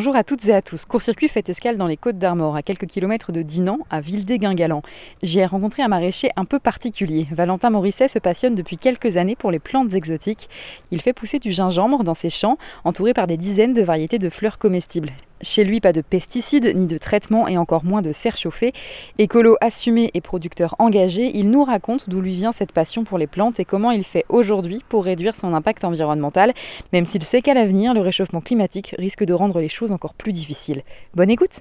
Bonjour 0.00 0.16
à 0.16 0.24
toutes 0.24 0.46
et 0.46 0.54
à 0.54 0.62
tous. 0.62 0.86
Court-circuit 0.86 1.28
fait 1.28 1.46
escale 1.50 1.76
dans 1.76 1.86
les 1.86 1.98
Côtes 1.98 2.16
d'Armor, 2.16 2.56
à 2.56 2.62
quelques 2.62 2.86
kilomètres 2.86 3.32
de 3.32 3.42
Dinan, 3.42 3.80
à 3.90 4.00
Vildé-Guingalan. 4.00 4.80
J'y 5.22 5.40
ai 5.40 5.44
rencontré 5.44 5.82
un 5.82 5.88
maraîcher 5.88 6.30
un 6.36 6.46
peu 6.46 6.58
particulier. 6.58 7.26
Valentin 7.32 7.68
Morisset 7.68 8.08
se 8.08 8.18
passionne 8.18 8.54
depuis 8.54 8.78
quelques 8.78 9.18
années 9.18 9.36
pour 9.36 9.50
les 9.50 9.58
plantes 9.58 9.92
exotiques. 9.92 10.48
Il 10.90 11.02
fait 11.02 11.12
pousser 11.12 11.38
du 11.38 11.50
gingembre 11.50 12.02
dans 12.02 12.14
ses 12.14 12.30
champs, 12.30 12.56
entouré 12.84 13.12
par 13.12 13.26
des 13.26 13.36
dizaines 13.36 13.74
de 13.74 13.82
variétés 13.82 14.18
de 14.18 14.30
fleurs 14.30 14.58
comestibles. 14.58 15.12
Chez 15.42 15.64
lui, 15.64 15.80
pas 15.80 15.92
de 15.92 16.02
pesticides, 16.02 16.70
ni 16.76 16.86
de 16.86 16.98
traitements 16.98 17.48
et 17.48 17.56
encore 17.56 17.84
moins 17.84 18.02
de 18.02 18.12
serre 18.12 18.36
chauffée. 18.36 18.72
Écolo 19.18 19.56
assumé 19.60 20.10
et 20.12 20.20
producteur 20.20 20.76
engagé, 20.78 21.30
il 21.34 21.50
nous 21.50 21.64
raconte 21.64 22.08
d'où 22.10 22.20
lui 22.20 22.36
vient 22.36 22.52
cette 22.52 22.72
passion 22.72 23.04
pour 23.04 23.16
les 23.16 23.26
plantes 23.26 23.58
et 23.58 23.64
comment 23.64 23.90
il 23.90 24.04
fait 24.04 24.26
aujourd'hui 24.28 24.84
pour 24.88 25.04
réduire 25.04 25.34
son 25.34 25.54
impact 25.54 25.84
environnemental, 25.84 26.52
même 26.92 27.06
s'il 27.06 27.22
sait 27.22 27.40
qu'à 27.40 27.54
l'avenir, 27.54 27.94
le 27.94 28.00
réchauffement 28.00 28.40
climatique 28.42 28.94
risque 28.98 29.24
de 29.24 29.32
rendre 29.32 29.60
les 29.60 29.68
choses 29.68 29.92
encore 29.92 30.14
plus 30.14 30.32
difficiles. 30.32 30.82
Bonne 31.14 31.30
écoute! 31.30 31.60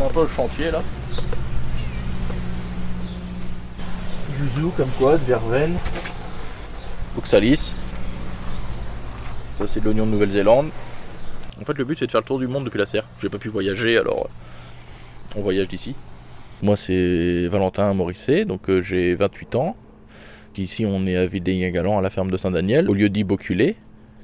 Un 0.00 0.08
peu 0.12 0.22
le 0.22 0.28
chantier 0.28 0.70
là. 0.70 0.82
Yuzu 4.42 4.70
comme 4.76 4.90
quoi, 4.98 5.16
de 5.18 5.24
verveine. 5.24 5.76
Oxalis. 7.16 7.72
Ça 9.56 9.66
c'est 9.66 9.80
de 9.80 9.84
l'oignon 9.84 10.06
de 10.06 10.10
Nouvelle-Zélande. 10.10 10.70
En 11.60 11.64
fait 11.64 11.78
le 11.78 11.84
but 11.84 11.98
c'est 11.98 12.06
de 12.06 12.10
faire 12.10 12.22
le 12.22 12.26
tour 12.26 12.38
du 12.38 12.48
monde 12.48 12.64
depuis 12.64 12.78
la 12.78 12.86
serre. 12.86 13.04
J'ai 13.20 13.28
pas 13.28 13.38
pu 13.38 13.48
voyager 13.48 13.98
alors 13.98 14.26
euh, 14.26 15.38
on 15.38 15.42
voyage 15.42 15.68
d'ici. 15.68 15.94
Moi 16.62 16.76
c'est 16.76 17.46
Valentin 17.48 17.92
Morisset, 17.94 18.44
donc 18.44 18.68
euh, 18.68 18.82
j'ai 18.82 19.14
28 19.14 19.54
ans. 19.56 19.76
Ici 20.56 20.84
on 20.86 21.06
est 21.06 21.16
à 21.16 21.26
Vildé-Galant 21.26 21.98
à 21.98 22.02
la 22.02 22.10
ferme 22.10 22.30
de 22.30 22.36
Saint-Daniel, 22.36 22.90
au 22.90 22.94
lieu 22.94 23.08
dit 23.08 23.24
Boculé. 23.24 23.76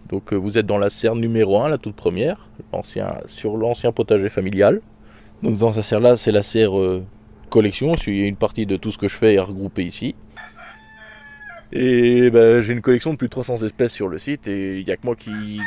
Donc 0.09 0.33
euh, 0.33 0.37
vous 0.37 0.59
êtes 0.59 0.67
dans 0.67 0.79
la 0.79 0.91
serre 0.91 1.15
numéro 1.15 1.61
1, 1.61 1.69
la 1.69 1.79
toute 1.79 1.95
première, 1.95 2.49
sur 3.27 3.57
l'ancien 3.57 3.93
potager 3.93 4.31
familial. 4.31 4.81
Donc 5.43 5.59
dans 5.59 5.73
cette 5.73 5.85
serre 5.85 6.01
là 6.01 6.17
c'est 6.17 6.33
la 6.33 6.43
serre 6.43 6.73
collection, 7.49 7.95
il 8.07 8.21
y 8.21 8.25
a 8.25 8.27
une 8.27 8.37
partie 8.37 8.67
de 8.67 8.77
tout 8.77 8.91
ce 8.91 8.99
que 8.99 9.09
je 9.09 9.17
fais 9.17 9.35
est 9.35 9.39
regroupée 9.41 9.85
ici. 9.85 10.15
Et 11.73 12.31
ben, 12.31 12.61
j'ai 12.63 12.73
une 12.73 12.81
collection 12.81 13.13
de 13.13 13.17
plus 13.17 13.27
de 13.29 13.33
300 13.33 13.63
espèces 13.65 13.93
sur 13.93 14.09
le 14.09 14.19
site 14.19 14.47
et 14.47 14.81
il 14.81 14.87
n'y 14.87 14.93
a 14.93 14.97
que 14.97 15.05
moi 15.05 15.15
qui 15.17 15.61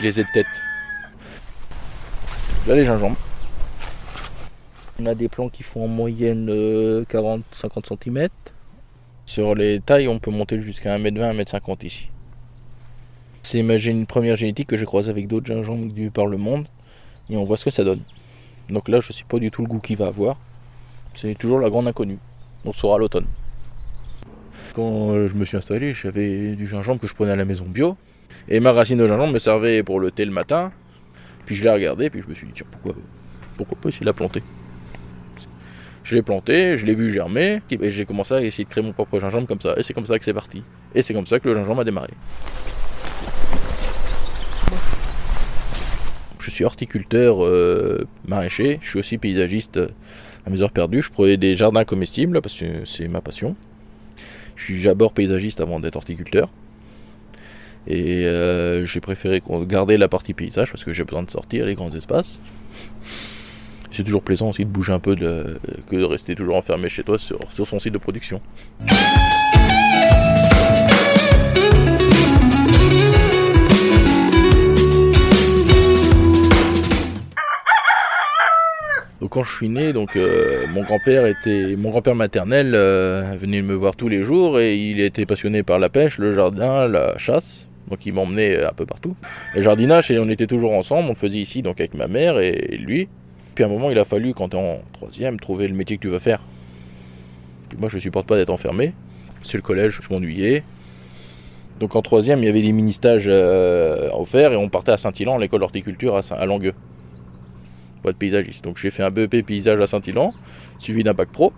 les 0.00 0.18
ai 0.20 0.24
de 0.24 0.28
tête. 0.32 0.46
Là 2.66 2.74
les 2.74 2.84
gingembre. 2.84 3.16
On 5.00 5.06
a 5.06 5.14
des 5.14 5.28
plants 5.28 5.48
qui 5.48 5.62
font 5.62 5.84
en 5.84 5.88
moyenne 5.88 6.46
40-50 7.10 7.42
cm. 8.02 8.28
Sur 9.26 9.54
les 9.54 9.80
tailles, 9.80 10.08
on 10.08 10.18
peut 10.18 10.30
monter 10.30 10.60
jusqu'à 10.62 10.96
1m20, 10.98 11.42
1m50 11.42 11.84
ici. 11.86 12.08
C'est 13.42 13.62
ma 13.62 13.76
gén- 13.76 14.06
première 14.06 14.36
génétique 14.36 14.68
que 14.68 14.76
j'ai 14.76 14.84
croisée 14.84 15.10
avec 15.10 15.26
d'autres 15.28 15.46
gingembres 15.46 15.92
du 15.92 16.10
par 16.10 16.26
le 16.26 16.36
monde. 16.38 16.66
Et 17.28 17.36
on 17.36 17.44
voit 17.44 17.56
ce 17.56 17.64
que 17.64 17.70
ça 17.70 17.84
donne. 17.84 18.00
Donc 18.68 18.88
là, 18.88 19.00
je 19.00 19.12
sais 19.12 19.24
pas 19.28 19.38
du 19.38 19.50
tout 19.50 19.62
le 19.62 19.68
goût 19.68 19.80
qu'il 19.80 19.96
va 19.96 20.06
avoir. 20.06 20.36
C'est 21.14 21.34
toujours 21.34 21.60
la 21.60 21.70
grande 21.70 21.88
inconnue. 21.88 22.18
On 22.64 22.72
saura 22.72 22.98
l'automne. 22.98 23.26
Quand 24.74 25.10
euh, 25.10 25.28
je 25.28 25.34
me 25.34 25.44
suis 25.44 25.56
installé, 25.56 25.94
j'avais 25.94 26.56
du 26.56 26.66
gingembre 26.66 27.00
que 27.00 27.06
je 27.06 27.14
prenais 27.14 27.32
à 27.32 27.36
la 27.36 27.44
maison 27.44 27.64
bio. 27.66 27.96
Et 28.48 28.60
ma 28.60 28.72
racine 28.72 28.98
de 28.98 29.06
gingembre 29.06 29.32
me 29.32 29.38
servait 29.38 29.82
pour 29.82 30.00
le 30.00 30.10
thé 30.10 30.24
le 30.24 30.30
matin. 30.30 30.72
Puis 31.44 31.54
je 31.54 31.64
l'ai 31.64 31.70
regardé, 31.70 32.08
puis 32.08 32.22
je 32.22 32.28
me 32.28 32.34
suis 32.34 32.46
dit, 32.46 32.52
tiens, 32.54 32.66
pourquoi, 32.70 32.94
pourquoi 33.56 33.78
pas 33.80 33.88
essayer 33.88 34.00
de 34.00 34.06
la 34.06 34.12
planter? 34.12 34.42
Je 36.04 36.16
l'ai 36.16 36.22
planté, 36.22 36.78
je 36.78 36.86
l'ai 36.86 36.94
vu 36.94 37.12
germer, 37.12 37.60
et 37.70 37.92
j'ai 37.92 38.04
commencé 38.04 38.34
à 38.34 38.40
essayer 38.40 38.64
de 38.64 38.68
créer 38.68 38.82
mon 38.82 38.92
propre 38.92 39.20
gingembre 39.20 39.46
comme 39.46 39.60
ça. 39.60 39.74
Et 39.76 39.82
c'est 39.82 39.94
comme 39.94 40.06
ça 40.06 40.18
que 40.18 40.24
c'est 40.24 40.34
parti. 40.34 40.62
Et 40.94 41.02
c'est 41.02 41.14
comme 41.14 41.26
ça 41.26 41.38
que 41.38 41.48
le 41.48 41.54
gingembre 41.54 41.82
a 41.82 41.84
démarré. 41.84 42.12
Je 46.40 46.50
suis 46.50 46.64
horticulteur 46.64 47.44
euh, 47.44 48.06
maraîcher, 48.26 48.78
je 48.82 48.88
suis 48.88 48.98
aussi 48.98 49.18
paysagiste 49.18 49.78
à 50.46 50.50
mes 50.50 50.60
heures 50.62 50.70
perdues. 50.70 51.02
Je 51.02 51.10
prenais 51.10 51.36
des 51.36 51.56
jardins 51.56 51.84
comestibles 51.84 52.40
parce 52.40 52.58
que 52.58 52.84
c'est 52.84 53.08
ma 53.08 53.20
passion. 53.20 53.56
Je 54.56 54.64
suis 54.64 54.82
d'abord 54.82 55.12
paysagiste 55.12 55.60
avant 55.60 55.80
d'être 55.80 55.96
horticulteur. 55.96 56.48
Et 57.86 58.26
euh, 58.26 58.84
j'ai 58.84 59.00
préféré 59.00 59.42
garder 59.66 59.96
la 59.96 60.08
partie 60.08 60.34
paysage 60.34 60.70
parce 60.70 60.84
que 60.84 60.92
j'ai 60.92 61.04
besoin 61.04 61.24
de 61.24 61.30
sortir 61.30 61.66
les 61.66 61.74
grands 61.74 61.90
espaces. 61.90 62.38
C'est 63.90 64.04
toujours 64.04 64.22
plaisant 64.22 64.48
aussi 64.48 64.64
de 64.64 64.70
bouger 64.70 64.92
un 64.92 65.00
peu 65.00 65.14
que 65.14 65.96
de 65.96 66.04
rester 66.04 66.34
toujours 66.34 66.56
enfermé 66.56 66.88
chez 66.88 67.02
toi 67.02 67.18
sur, 67.18 67.38
sur 67.52 67.66
son 67.66 67.78
site 67.78 67.92
de 67.92 67.98
production. 67.98 68.40
Quand 79.32 79.44
je 79.44 79.56
suis 79.56 79.70
né, 79.70 79.94
donc 79.94 80.14
euh, 80.16 80.60
mon 80.68 80.82
grand-père 80.82 81.24
était, 81.26 81.74
mon 81.78 81.88
grand-père 81.88 82.14
maternel 82.14 82.72
euh, 82.74 83.34
venait 83.40 83.62
me 83.62 83.72
voir 83.72 83.96
tous 83.96 84.08
les 84.08 84.24
jours 84.24 84.60
et 84.60 84.76
il 84.76 85.00
était 85.00 85.24
passionné 85.24 85.62
par 85.62 85.78
la 85.78 85.88
pêche, 85.88 86.18
le 86.18 86.32
jardin, 86.34 86.86
la 86.86 87.16
chasse. 87.16 87.66
Donc 87.88 88.04
il 88.04 88.12
m'emmenait 88.12 88.62
un 88.62 88.72
peu 88.74 88.84
partout. 88.84 89.16
Et 89.54 89.62
jardinage, 89.62 90.10
et 90.10 90.18
on 90.18 90.28
était 90.28 90.46
toujours 90.46 90.72
ensemble, 90.72 91.08
on 91.10 91.14
faisait 91.14 91.38
ici 91.38 91.62
donc 91.62 91.80
avec 91.80 91.94
ma 91.94 92.08
mère 92.08 92.38
et 92.40 92.76
lui. 92.78 93.08
Puis 93.54 93.64
à 93.64 93.68
un 93.68 93.70
moment, 93.70 93.90
il 93.90 93.98
a 93.98 94.04
fallu, 94.04 94.34
quand 94.34 94.50
tu 94.50 94.56
es 94.56 94.60
en 94.60 94.80
troisième, 94.92 95.40
trouver 95.40 95.66
le 95.66 95.74
métier 95.74 95.96
que 95.96 96.02
tu 96.02 96.08
veux 96.08 96.18
faire. 96.18 96.40
Puis 97.70 97.78
moi, 97.80 97.88
je 97.88 97.98
supporte 97.98 98.26
pas 98.26 98.36
d'être 98.36 98.50
enfermé. 98.50 98.92
C'est 99.42 99.56
le 99.56 99.62
collège, 99.62 100.00
je 100.02 100.12
m'ennuyais. 100.12 100.62
Donc 101.80 101.96
en 101.96 102.02
troisième, 102.02 102.40
il 102.40 102.44
y 102.46 102.48
avait 102.48 102.62
des 102.62 102.72
mini-stages 102.72 103.24
euh, 103.26 104.10
offerts 104.12 104.52
et 104.52 104.56
on 104.56 104.68
partait 104.68 104.92
à 104.92 104.98
Saint-Ilan, 104.98 105.38
l'école 105.38 105.60
d'horticulture 105.60 106.16
à, 106.16 106.22
Saint- 106.22 106.36
à 106.36 106.44
Langueux. 106.44 106.74
Être 108.04 108.16
paysagiste. 108.16 108.64
Donc 108.64 108.78
j'ai 108.78 108.90
fait 108.90 109.02
un 109.02 109.10
BEP 109.10 109.46
paysage 109.46 109.80
à 109.80 109.86
Saint-Ilan, 109.86 110.34
suivi 110.78 111.04
d'un 111.04 111.14
bac 111.14 111.30
pro. 111.30 111.52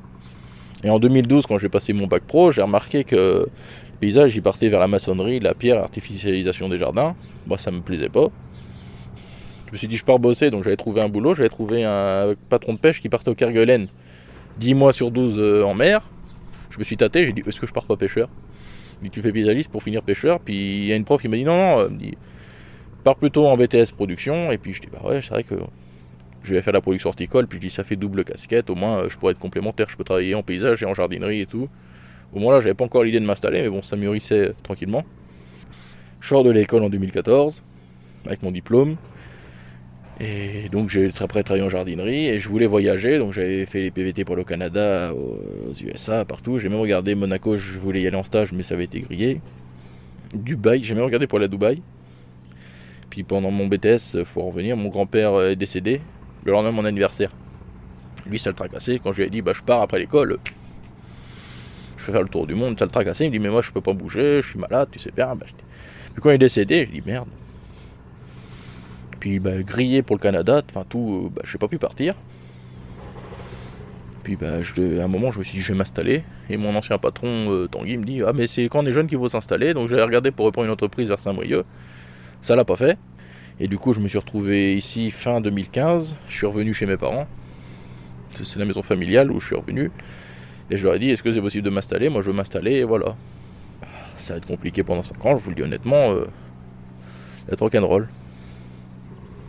Et 0.82 0.90
en 0.90 0.98
2012, 0.98 1.46
quand 1.46 1.56
j'ai 1.58 1.70
passé 1.70 1.92
mon 1.94 2.06
bac 2.06 2.22
pro, 2.24 2.52
j'ai 2.52 2.60
remarqué 2.60 3.04
que 3.04 3.16
le 3.16 3.98
paysage, 3.98 4.36
il 4.36 4.42
partait 4.42 4.68
vers 4.68 4.80
la 4.80 4.88
maçonnerie, 4.88 5.40
la 5.40 5.54
pierre, 5.54 5.76
l'artificialisation 5.76 6.68
des 6.68 6.78
jardins. 6.78 7.16
Moi, 7.46 7.56
ça 7.56 7.70
me 7.70 7.80
plaisait 7.80 8.10
pas. 8.10 8.28
Je 9.66 9.72
me 9.72 9.76
suis 9.78 9.88
dit, 9.88 9.96
je 9.96 10.04
pars 10.04 10.18
bosser, 10.18 10.50
donc 10.50 10.64
j'avais 10.64 10.76
trouvé 10.76 11.00
un 11.00 11.08
boulot. 11.08 11.34
J'avais 11.34 11.48
trouvé 11.48 11.84
un 11.84 12.34
patron 12.50 12.74
de 12.74 12.78
pêche 12.78 13.00
qui 13.00 13.08
partait 13.08 13.30
au 13.30 13.34
Kerguelen 13.34 13.88
10 14.58 14.74
mois 14.74 14.92
sur 14.92 15.10
12 15.10 15.36
euh, 15.38 15.62
en 15.64 15.74
mer. 15.74 16.02
Je 16.70 16.78
me 16.78 16.84
suis 16.84 16.96
tâté, 16.96 17.24
j'ai 17.24 17.32
dit, 17.32 17.42
est-ce 17.46 17.60
que 17.60 17.66
je 17.66 17.72
pars 17.72 17.84
pas 17.84 17.96
pêcheur? 17.96 18.28
Il 19.00 19.04
dit, 19.04 19.10
tu 19.10 19.22
fais 19.22 19.32
paysagiste 19.32 19.70
pour 19.70 19.82
finir 19.82 20.02
pêcheur. 20.02 20.40
Puis 20.40 20.54
il 20.54 20.84
y 20.84 20.92
a 20.92 20.96
une 20.96 21.04
prof 21.04 21.22
qui 21.22 21.28
m'a 21.28 21.36
dit, 21.36 21.44
non, 21.44 21.56
non, 21.56 21.90
pars 23.04 23.16
plutôt 23.16 23.46
en 23.46 23.56
BTS 23.56 23.92
production. 23.96 24.52
Et 24.52 24.58
puis 24.58 24.74
je 24.74 24.82
dis, 24.82 24.88
bah 24.92 25.00
ouais, 25.04 25.22
c'est 25.22 25.30
vrai 25.30 25.44
que 25.44 25.54
je 26.44 26.54
vais 26.54 26.62
faire 26.62 26.74
la 26.74 26.80
production 26.80 27.08
horticole. 27.08 27.46
Puis 27.48 27.58
je 27.58 27.66
dis, 27.66 27.70
ça 27.70 27.82
fait 27.82 27.96
double 27.96 28.22
casquette, 28.22 28.70
au 28.70 28.74
moins 28.74 28.98
euh, 28.98 29.08
je 29.08 29.16
pourrais 29.16 29.32
être 29.32 29.38
complémentaire. 29.38 29.88
Je 29.88 29.96
peux 29.96 30.04
travailler 30.04 30.34
en 30.34 30.42
paysage 30.42 30.82
et 30.82 30.86
en 30.86 30.94
jardinerie 30.94 31.40
et 31.40 31.46
tout. 31.46 31.68
Au 32.32 32.38
moment 32.38 32.52
là, 32.52 32.60
j'avais 32.60 32.74
pas 32.74 32.84
encore 32.84 33.02
l'idée 33.02 33.20
de 33.20 33.24
m'installer, 33.24 33.62
mais 33.62 33.70
bon, 33.70 33.82
ça 33.82 33.96
mûrissait 33.96 34.50
euh, 34.50 34.54
tranquillement. 34.62 35.04
Je 36.20 36.28
sors 36.28 36.44
de 36.44 36.50
l'école 36.50 36.82
en 36.82 36.90
2014 36.90 37.62
avec 38.26 38.42
mon 38.42 38.50
diplôme. 38.50 38.96
Et 40.20 40.68
donc 40.70 40.90
j'ai 40.90 41.10
après 41.18 41.42
travaillé 41.42 41.66
en 41.66 41.68
jardinerie 41.68 42.28
et 42.28 42.38
je 42.38 42.48
voulais 42.48 42.68
voyager, 42.68 43.18
donc 43.18 43.32
j'avais 43.32 43.66
fait 43.66 43.80
les 43.80 43.90
PVT 43.90 44.24
pour 44.24 44.36
le 44.36 44.44
Canada, 44.44 45.12
aux 45.12 45.72
USA, 45.72 46.24
partout. 46.24 46.58
J'ai 46.58 46.68
même 46.68 46.78
regardé 46.78 47.16
Monaco, 47.16 47.56
je 47.56 47.76
voulais 47.78 48.00
y 48.00 48.06
aller 48.06 48.16
en 48.16 48.22
stage, 48.22 48.52
mais 48.52 48.62
ça 48.62 48.74
avait 48.74 48.84
été 48.84 49.00
grillé. 49.00 49.40
Dubaï, 50.32 50.84
j'ai 50.84 50.94
même 50.94 51.02
regardé 51.02 51.26
pour 51.26 51.40
à 51.40 51.48
Dubaï. 51.48 51.82
Puis 53.10 53.24
pendant 53.24 53.50
mon 53.50 53.66
BTS, 53.66 54.14
il 54.14 54.24
faut 54.24 54.42
en 54.42 54.50
revenir, 54.50 54.76
mon 54.76 54.88
grand-père 54.88 55.40
est 55.42 55.56
décédé 55.56 56.00
le 56.44 56.52
lendemain 56.52 56.70
de 56.70 56.76
mon 56.76 56.84
anniversaire. 56.84 57.30
Lui, 58.26 58.38
ça 58.38 58.50
le 58.50 58.56
tracassait. 58.56 59.00
Quand 59.02 59.12
je 59.12 59.18
lui 59.18 59.26
ai 59.26 59.30
dit, 59.30 59.42
bah, 59.42 59.52
je 59.54 59.62
pars 59.62 59.82
après 59.82 59.98
l'école, 59.98 60.38
je 61.96 62.06
vais 62.06 62.12
faire 62.12 62.22
le 62.22 62.28
tour 62.28 62.46
du 62.46 62.54
monde, 62.54 62.78
ça 62.78 62.84
le 62.84 62.90
tracassait. 62.90 63.24
Il 63.24 63.28
me 63.28 63.32
dit, 63.32 63.38
mais 63.38 63.50
moi, 63.50 63.62
je 63.62 63.70
peux 63.70 63.80
pas 63.80 63.92
bouger, 63.92 64.40
je 64.42 64.48
suis 64.48 64.58
malade, 64.58 64.88
tu 64.90 64.98
sais 64.98 65.12
bien. 65.14 65.34
Bah, 65.34 65.46
Puis 65.46 66.22
quand 66.22 66.30
il 66.30 66.34
est 66.34 66.38
décédé, 66.38 66.86
je 66.86 66.92
dis, 66.92 67.02
merde. 67.04 67.28
Puis 69.20 69.38
bah, 69.38 69.62
grillé 69.62 70.02
pour 70.02 70.16
le 70.16 70.20
Canada, 70.20 70.60
enfin 70.68 70.84
tout, 70.86 71.24
euh, 71.24 71.30
bah, 71.34 71.40
j'ai 71.44 71.56
pas 71.56 71.66
pu 71.66 71.78
partir. 71.78 72.12
Puis 74.22 74.36
bah, 74.36 74.56
à 74.56 75.04
un 75.04 75.08
moment, 75.08 75.32
je 75.32 75.38
me 75.38 75.44
suis 75.44 75.56
dit, 75.56 75.62
je 75.62 75.72
vais 75.72 75.78
m'installer. 75.78 76.24
Et 76.50 76.58
mon 76.58 76.76
ancien 76.76 76.98
patron, 76.98 77.50
euh, 77.50 77.66
Tanguy, 77.66 77.96
me 77.96 78.04
dit, 78.04 78.22
ah 78.22 78.32
mais 78.34 78.46
c'est 78.46 78.64
quand 78.68 78.82
on 78.82 78.86
est 78.86 78.92
jeune 78.92 79.06
qu'il 79.06 79.16
faut 79.16 79.30
s'installer. 79.30 79.72
Donc 79.72 79.88
j'ai 79.88 80.00
regardé 80.00 80.30
pour 80.30 80.44
reprendre 80.44 80.66
une 80.66 80.72
entreprise 80.72 81.08
vers 81.08 81.20
Saint-Brieuc. 81.20 81.64
Ça 82.42 82.54
l'a 82.54 82.66
pas 82.66 82.76
fait. 82.76 82.98
Et 83.60 83.68
du 83.68 83.78
coup, 83.78 83.92
je 83.92 84.00
me 84.00 84.08
suis 84.08 84.18
retrouvé 84.18 84.76
ici 84.76 85.10
fin 85.10 85.40
2015. 85.40 86.16
Je 86.28 86.36
suis 86.36 86.46
revenu 86.46 86.74
chez 86.74 86.86
mes 86.86 86.96
parents. 86.96 87.26
C'est 88.30 88.58
la 88.58 88.64
maison 88.64 88.82
familiale 88.82 89.30
où 89.30 89.38
je 89.40 89.46
suis 89.46 89.56
revenu. 89.56 89.92
Et 90.70 90.76
je 90.76 90.84
leur 90.84 90.94
ai 90.94 90.98
dit, 90.98 91.10
est-ce 91.10 91.22
que 91.22 91.32
c'est 91.32 91.40
possible 91.40 91.64
de 91.64 91.70
m'installer? 91.70 92.08
Moi, 92.08 92.22
je 92.22 92.30
veux 92.30 92.36
m'installer, 92.36 92.72
et 92.72 92.84
voilà. 92.84 93.16
Ça 94.16 94.34
va 94.34 94.38
être 94.38 94.46
compliqué 94.46 94.82
pendant 94.82 95.02
5 95.02 95.24
ans, 95.26 95.38
je 95.38 95.44
vous 95.44 95.50
le 95.50 95.56
dis 95.56 95.62
honnêtement. 95.62 96.12
Euh, 96.12 96.26
être 97.50 97.60
rock'n'roll. 97.60 98.08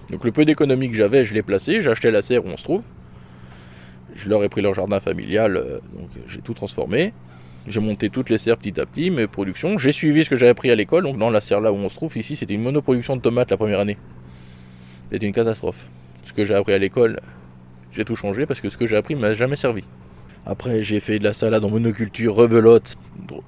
Donc 0.09 0.23
le 0.23 0.31
peu 0.31 0.45
d'économie 0.45 0.89
que 0.89 0.95
j'avais, 0.95 1.25
je 1.25 1.33
l'ai 1.33 1.41
placé, 1.41 1.81
j'ai 1.81 1.89
acheté 1.89 2.11
la 2.11 2.21
serre 2.21 2.45
où 2.45 2.49
on 2.49 2.57
se 2.57 2.63
trouve. 2.63 2.83
Je 4.15 4.29
leur 4.29 4.43
ai 4.43 4.49
pris 4.49 4.61
leur 4.61 4.73
jardin 4.73 4.99
familial, 4.99 5.57
euh, 5.57 5.79
donc 5.93 6.09
j'ai 6.27 6.41
tout 6.41 6.53
transformé. 6.53 7.13
J'ai 7.67 7.79
monté 7.79 8.09
toutes 8.09 8.29
les 8.29 8.37
serres 8.37 8.57
petit 8.57 8.79
à 8.79 8.85
petit, 8.85 9.09
mes 9.09 9.27
productions. 9.27 9.77
J'ai 9.77 9.91
suivi 9.91 10.23
ce 10.23 10.29
que 10.29 10.37
j'avais 10.37 10.51
appris 10.51 10.69
à 10.69 10.75
l'école, 10.75 11.03
donc 11.03 11.17
dans 11.17 11.29
la 11.29 11.41
serre 11.41 11.61
là 11.61 11.71
où 11.71 11.75
on 11.75 11.89
se 11.89 11.95
trouve, 11.95 12.15
ici 12.17 12.35
c'était 12.35 12.53
une 12.53 12.61
monoproduction 12.61 13.15
de 13.15 13.21
tomates 13.21 13.49
la 13.49 13.57
première 13.57 13.79
année. 13.79 13.97
C'était 15.11 15.25
une 15.25 15.33
catastrophe. 15.33 15.87
Ce 16.23 16.33
que 16.33 16.45
j'ai 16.45 16.53
appris 16.53 16.73
à 16.73 16.77
l'école, 16.77 17.19
j'ai 17.91 18.05
tout 18.05 18.15
changé 18.15 18.45
parce 18.45 18.61
que 18.61 18.69
ce 18.69 18.77
que 18.77 18.85
j'ai 18.85 18.95
appris 18.95 19.15
ne 19.15 19.21
m'a 19.21 19.33
jamais 19.35 19.55
servi. 19.55 19.83
Après, 20.47 20.83
j'ai 20.83 20.99
fait 20.99 21.17
de 21.17 21.23
la 21.23 21.33
salade 21.33 21.65
en 21.65 21.71
monoculture, 21.71 22.35
rebelote. 22.35 22.97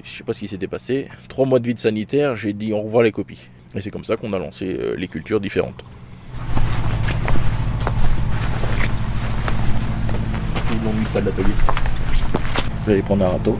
Je 0.03 0.09
sais 0.09 0.23
pas 0.23 0.33
ce 0.33 0.39
qui 0.39 0.47
s'était 0.47 0.67
passé. 0.67 1.09
Trois 1.29 1.45
mois 1.45 1.59
de 1.59 1.67
vide 1.67 1.77
sanitaire, 1.77 2.35
j'ai 2.35 2.53
dit 2.53 2.73
on 2.73 2.81
revoit 2.81 3.03
les 3.03 3.11
copies. 3.11 3.49
Et 3.75 3.81
c'est 3.81 3.91
comme 3.91 4.03
ça 4.03 4.17
qu'on 4.17 4.33
a 4.33 4.39
lancé 4.39 4.77
euh, 4.79 4.95
les 4.95 5.07
cultures 5.07 5.39
différentes. 5.39 5.83
Ils 10.71 10.83
l'ont 10.83 10.93
mis 10.93 11.05
pas 11.13 11.21
de 11.21 11.27
l'atelier. 11.27 11.53
J'allais 12.87 13.01
prendre 13.03 13.25
un 13.25 13.29
râteau. 13.29 13.57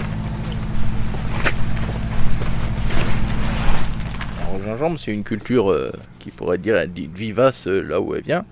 Alors, 4.41 4.56
le 4.56 4.56
c'est 4.97 5.13
une 5.13 5.23
culture 5.23 5.71
euh, 5.71 5.91
qui 6.19 6.31
pourrait 6.31 6.57
dire 6.57 6.85
vivace 7.13 7.67
euh, 7.67 7.81
là 7.81 8.01
où 8.01 8.15
elle 8.15 8.23
vient. 8.23 8.45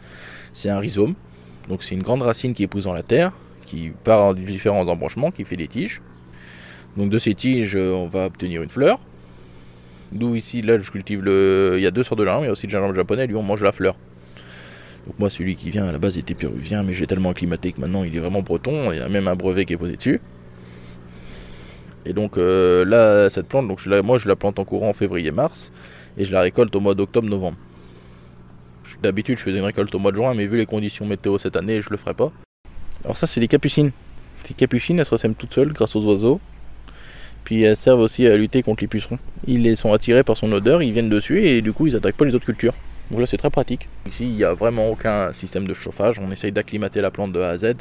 C'est 0.53 0.69
un 0.69 0.79
rhizome. 0.79 1.15
Donc 1.69 1.83
c'est 1.83 1.95
une 1.95 2.03
grande 2.03 2.21
racine 2.21 2.53
qui 2.53 2.63
épouse 2.63 2.85
dans 2.85 2.94
la 2.94 3.03
terre 3.03 3.31
qui 3.65 3.91
part 4.03 4.23
en 4.23 4.33
différents 4.33 4.88
embranchements, 4.88 5.31
qui 5.31 5.44
fait 5.44 5.57
des 5.57 5.67
tiges. 5.67 6.01
Donc 6.97 7.09
de 7.09 7.17
ces 7.17 7.33
tiges, 7.33 7.75
euh, 7.75 7.91
on 7.91 8.07
va 8.07 8.25
obtenir 8.27 8.62
une 8.62 8.69
fleur. 8.69 9.00
D'où 10.12 10.35
ici, 10.35 10.62
là, 10.62 10.79
je 10.79 10.91
cultive 10.91 11.23
le. 11.23 11.73
Il 11.77 11.83
y 11.83 11.88
a 11.88 11.91
deux 11.91 12.03
sortes 12.03 12.19
de 12.19 12.25
gingembre, 12.25 12.44
il 12.44 12.47
y 12.47 12.50
a 12.50 12.51
aussi 12.51 12.67
le 12.67 12.71
gingembre 12.71 12.95
japonais, 12.95 13.27
lui, 13.27 13.35
on 13.35 13.44
mange 13.44 13.63
la 13.63 13.71
fleur. 13.71 13.95
Donc 15.07 15.19
moi, 15.19 15.29
celui 15.29 15.56
qui 15.56 15.71
vient 15.71 15.85
à 15.85 15.91
la 15.91 15.97
base 15.97 16.17
était 16.17 16.35
péruvien, 16.35 16.83
mais 16.83 16.94
j'ai 16.94 17.07
tellement 17.07 17.31
acclimaté 17.31 17.73
que 17.73 17.81
maintenant 17.81 18.03
il 18.03 18.15
est 18.15 18.19
vraiment 18.19 18.41
breton. 18.41 18.91
Il 18.91 19.00
y 19.00 19.01
a 19.01 19.09
même 19.09 19.27
un 19.27 19.35
brevet 19.35 19.65
qui 19.65 19.73
est 19.73 19.77
posé 19.77 19.97
dessus. 19.97 20.21
Et 22.06 22.13
donc 22.13 22.38
là, 22.38 23.29
cette 23.31 23.47
plante, 23.47 23.67
donc 23.67 23.83
moi 24.03 24.19
je 24.19 24.27
la 24.27 24.35
plante 24.35 24.59
en 24.59 24.63
courant 24.63 24.89
en 24.89 24.94
février-mars 24.94 25.71
et 26.17 26.25
je 26.25 26.31
la 26.31 26.41
récolte 26.41 26.75
au 26.75 26.79
mois 26.79 26.95
d'octobre-novembre. 26.95 27.57
D'habitude, 29.01 29.38
je 29.38 29.44
faisais 29.44 29.59
une 29.59 29.65
récolte 29.65 29.94
au 29.94 30.00
mois 30.00 30.12
de 30.12 30.17
juin, 30.17 30.33
mais 30.33 30.47
vu 30.47 30.57
les 30.57 30.65
conditions 30.65 31.06
météo 31.06 31.38
cette 31.38 31.56
année, 31.56 31.81
je 31.81 31.89
le 31.89 31.97
ferai 31.97 32.13
pas. 32.13 32.31
Alors 33.03 33.17
ça 33.17 33.27
c'est 33.27 33.39
des 33.39 33.47
capucines. 33.47 33.91
Les 34.50 34.56
capucines 34.56 34.97
elles 34.97 35.06
se 35.06 35.12
ressèment 35.12 35.35
toutes 35.35 35.53
seules 35.53 35.73
grâce 35.73 35.95
aux 35.95 36.03
oiseaux. 36.06 36.39
Puis 37.44 37.62
elles 37.62 37.77
servent 37.77 38.00
aussi 38.00 38.25
à 38.25 38.35
lutter 38.35 38.63
contre 38.63 38.83
les 38.83 38.88
pucerons. 38.88 39.19
Ils 39.45 39.62
les 39.62 39.75
sont 39.75 39.94
attirés 39.94 40.23
par 40.23 40.35
son 40.35 40.51
odeur, 40.51 40.81
ils 40.81 40.91
viennent 40.91 41.09
dessus 41.09 41.45
et 41.45 41.62
du 41.62 41.71
coup 41.71 41.85
ils 41.85 41.95
attaquent 41.95 42.17
pas 42.17 42.25
les 42.25 42.33
autres 42.33 42.45
cultures. 42.45 42.73
Donc 43.12 43.19
là 43.19 43.27
c'est 43.27 43.38
très 43.38 43.51
pratique. 43.51 43.88
Ici 44.07 44.23
il 44.25 44.35
n'y 44.35 44.44
a 44.44 44.56
vraiment 44.56 44.89
aucun 44.89 45.31
système 45.33 45.67
de 45.67 45.75
chauffage, 45.75 46.19
on 46.19 46.31
essaye 46.31 46.51
d'acclimater 46.51 47.01
la 47.01 47.12
plante 47.12 47.31
de 47.31 47.41
A 47.41 47.50
à 47.50 47.57
Z. 47.57 47.75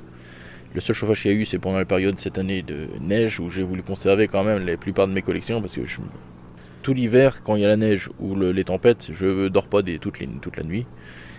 Le 0.75 0.81
seul 0.81 0.95
chauffage 0.95 1.23
qu'il 1.23 1.33
y 1.33 1.35
a 1.35 1.39
eu 1.39 1.47
c'est 1.47 1.59
pendant 1.59 1.79
la 1.79 1.87
période 1.87 2.19
cette 2.19 2.37
année 2.37 2.61
de 2.61 2.89
neige 3.01 3.41
où 3.41 3.49
j'ai 3.49 3.63
voulu 3.63 3.83
conserver 3.83 4.29
quand 4.29 4.45
même 4.45 4.67
la 4.67 4.77
plupart 4.77 5.09
de 5.09 5.13
mes 5.13 5.23
collections 5.23 5.63
parce 5.63 5.75
que 5.75 5.87
tout 6.85 6.95
l'hiver 6.95 7.43
quand 7.43 7.57
il 7.57 7.63
y 7.63 7.65
a 7.65 7.69
la 7.69 7.77
neige 7.77 8.11
ou 8.21 8.37
les 8.37 8.65
tempêtes 8.65 9.09
je 9.13 9.49
dors 9.49 9.67
pas 9.67 9.83
toute 9.83 10.57
la 10.57 10.63
nuit. 10.63 10.87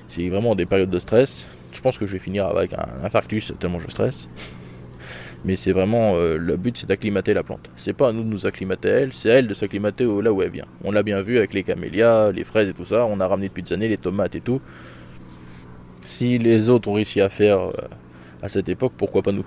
C'est 0.07 0.27
vraiment 0.27 0.55
des 0.55 0.65
périodes 0.65 0.89
de 0.89 0.99
stress. 0.99 1.45
Je 1.71 1.79
pense 1.81 1.97
que 1.97 2.05
je 2.05 2.13
vais 2.13 2.19
finir 2.19 2.47
avec 2.47 2.73
un 2.73 2.87
infarctus 3.03 3.53
tellement 3.59 3.79
je 3.79 3.89
stresse. 3.89 4.27
Mais 5.45 5.55
c'est 5.55 5.71
vraiment 5.71 6.15
euh, 6.15 6.37
le 6.37 6.57
but, 6.57 6.75
c'est 6.79 6.87
d'acclimater 6.87 7.35
la 7.35 7.43
plante. 7.43 7.69
C'est 7.77 7.93
pas 7.93 8.09
à 8.09 8.11
nous 8.11 8.23
de 8.23 8.27
nous 8.27 8.47
acclimater 8.47 8.89
à 8.89 8.93
elle, 9.01 9.13
c'est 9.13 9.29
à 9.29 9.33
elle 9.35 9.47
de 9.47 9.53
s'acclimater 9.53 10.03
là 10.23 10.33
où 10.33 10.41
elle 10.41 10.49
vient. 10.49 10.65
On 10.83 10.91
l'a 10.91 11.03
bien 11.03 11.21
vu 11.21 11.37
avec 11.37 11.53
les 11.53 11.61
camélias, 11.61 12.31
les 12.31 12.43
fraises 12.43 12.67
et 12.69 12.73
tout 12.73 12.85
ça. 12.85 13.05
On 13.05 13.19
a 13.19 13.27
ramené 13.27 13.49
depuis 13.49 13.61
des 13.61 13.73
années 13.73 13.87
les 13.87 13.97
tomates 13.97 14.33
et 14.33 14.41
tout. 14.41 14.59
Si 16.07 16.39
les 16.39 16.69
autres 16.69 16.89
ont 16.89 16.93
réussi 16.93 17.21
à 17.21 17.29
faire 17.29 17.59
euh, 17.59 17.73
à 18.41 18.49
cette 18.49 18.69
époque, 18.69 18.93
pourquoi 18.97 19.21
pas 19.21 19.31
nous? 19.31 19.45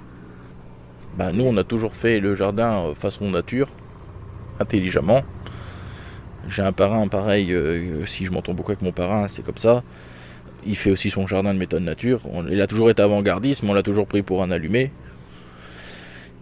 Bah, 1.16 1.32
Nous, 1.32 1.44
on 1.44 1.56
a 1.56 1.64
toujours 1.64 1.94
fait 1.96 2.20
le 2.20 2.36
jardin 2.36 2.86
euh, 2.86 2.94
façon 2.94 3.28
nature, 3.28 3.68
intelligemment. 4.60 5.24
J'ai 6.48 6.62
un 6.62 6.72
parrain 6.72 7.06
pareil, 7.08 7.54
si 8.06 8.24
je 8.24 8.30
m'entends 8.30 8.54
beaucoup 8.54 8.72
avec 8.72 8.82
mon 8.82 8.92
parrain, 8.92 9.28
c'est 9.28 9.44
comme 9.44 9.58
ça. 9.58 9.82
Il 10.66 10.76
fait 10.76 10.90
aussi 10.90 11.10
son 11.10 11.26
jardin 11.26 11.54
de 11.54 11.58
méthode 11.58 11.82
nature. 11.82 12.20
il 12.50 12.60
a 12.60 12.66
toujours 12.66 12.90
été 12.90 13.02
avant-gardiste, 13.02 13.62
mais 13.62 13.70
on 13.70 13.74
l'a 13.74 13.82
toujours 13.82 14.06
pris 14.06 14.22
pour 14.22 14.42
un 14.42 14.50
allumé. 14.50 14.90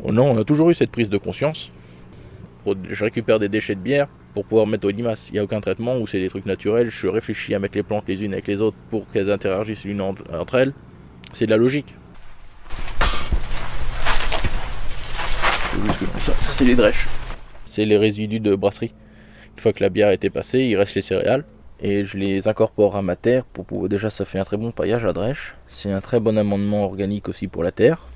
Oh 0.02 0.12
non, 0.12 0.30
on 0.30 0.38
a 0.38 0.44
toujours 0.44 0.70
eu 0.70 0.74
cette 0.74 0.90
prise 0.90 1.10
de 1.10 1.18
conscience. 1.18 1.70
Je 2.88 3.04
récupère 3.04 3.38
des 3.38 3.48
déchets 3.48 3.74
de 3.74 3.80
bière 3.80 4.08
pour 4.34 4.44
pouvoir 4.44 4.66
mettre 4.66 4.86
au 4.86 4.90
limaces. 4.90 5.28
Il 5.30 5.34
n'y 5.34 5.38
a 5.38 5.44
aucun 5.44 5.60
traitement 5.60 5.98
où 5.98 6.06
c'est 6.06 6.20
des 6.20 6.28
trucs 6.28 6.46
naturels. 6.46 6.90
Je 6.90 7.08
réfléchis 7.08 7.54
à 7.54 7.58
mettre 7.58 7.76
les 7.76 7.82
plantes 7.82 8.04
les 8.08 8.24
unes 8.24 8.32
avec 8.32 8.46
les 8.46 8.60
autres 8.60 8.76
pour 8.90 9.08
qu'elles 9.10 9.30
interagissent 9.30 9.84
l'une 9.84 10.00
entre 10.00 10.54
elles. 10.54 10.72
C'est 11.32 11.46
de 11.46 11.50
la 11.50 11.56
logique. 11.56 11.94
Ça, 16.18 16.32
ça 16.32 16.52
c'est 16.52 16.64
les 16.64 16.74
drèches. 16.74 17.06
C'est 17.64 17.84
les 17.84 17.96
résidus 17.96 18.40
de 18.40 18.54
brasserie. 18.54 18.92
Une 19.56 19.62
fois 19.62 19.72
que 19.72 19.82
la 19.82 19.88
bière 19.88 20.10
été 20.10 20.28
passée, 20.28 20.58
il 20.60 20.76
reste 20.76 20.94
les 20.96 21.00
céréales 21.02 21.42
et 21.80 22.04
je 22.04 22.18
les 22.18 22.46
incorpore 22.46 22.94
à 22.94 23.00
ma 23.00 23.16
terre 23.16 23.46
pour 23.46 23.64
pouvoir 23.64 23.88
déjà 23.88 24.10
ça 24.10 24.26
fait 24.26 24.38
un 24.38 24.44
très 24.44 24.58
bon 24.58 24.70
paillage 24.70 25.06
à 25.06 25.14
drèche 25.14 25.54
c'est 25.68 25.90
un 25.90 26.02
très 26.02 26.20
bon 26.20 26.36
amendement 26.36 26.84
organique 26.84 27.26
aussi 27.30 27.48
pour 27.48 27.62
la 27.62 27.72
terre. 27.72 28.06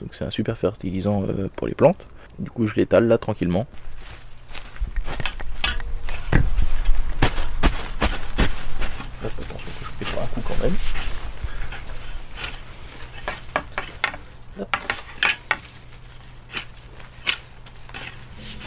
Donc 0.00 0.14
c'est 0.14 0.24
un 0.24 0.30
super 0.30 0.56
fertilisant 0.56 1.24
euh, 1.24 1.48
pour 1.56 1.66
les 1.66 1.74
plantes. 1.74 2.06
Du 2.38 2.52
coup 2.52 2.68
je 2.68 2.76
l'étale 2.76 3.08
là 3.08 3.18
tranquillement 3.18 3.66
attention 9.24 9.56
que 9.56 9.84
je 9.84 10.04
fais 10.04 10.16
pas 10.16 10.22
un 10.22 10.26
coup 10.26 10.40
quand 10.46 10.62
même 10.62 10.74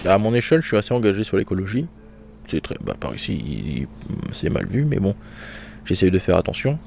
à 0.05 0.17
mon 0.17 0.33
échelle 0.33 0.61
je 0.61 0.67
suis 0.67 0.77
assez 0.77 0.93
engagé 0.93 1.23
sur 1.23 1.37
l'écologie 1.37 1.87
c'est 2.47 2.61
très, 2.61 2.75
bah, 2.83 2.95
par 2.99 3.13
ici, 3.15 3.87
c'est 4.31 4.49
mal 4.49 4.65
vu, 4.65 4.85
mais 4.85 4.97
bon, 4.97 5.15
j'essaie 5.85 6.11
de 6.11 6.19
faire 6.19 6.37
attention. 6.37 6.77